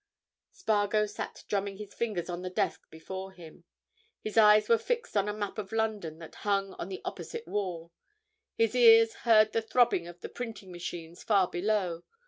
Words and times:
Spargo 0.51 1.05
sat 1.05 1.43
drumming 1.47 1.77
his 1.77 1.93
fingers 1.93 2.27
on 2.27 2.41
the 2.41 2.49
desk 2.49 2.89
before 2.89 3.33
him. 3.33 3.65
His 4.23 4.35
eyes 4.35 4.67
were 4.67 4.79
fixed 4.79 5.15
on 5.15 5.29
a 5.29 5.31
map 5.31 5.59
of 5.59 5.71
London 5.71 6.17
that 6.17 6.33
hung 6.41 6.73
on 6.79 6.89
the 6.89 7.03
opposite 7.05 7.47
wall; 7.47 7.91
his 8.57 8.73
ears 8.73 9.13
heard 9.29 9.51
the 9.53 9.61
throbbing 9.61 10.07
of 10.07 10.21
the 10.21 10.29
printing 10.29 10.71
machines 10.71 11.21
far 11.23 11.47
below. 11.47 12.01